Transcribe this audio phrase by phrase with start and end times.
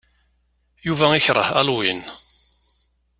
[0.85, 2.01] Yuba ikṛeh Halloween.